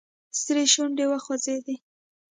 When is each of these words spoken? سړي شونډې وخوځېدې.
سړي 0.41 0.65
شونډې 0.73 1.05
وخوځېدې. 1.07 1.75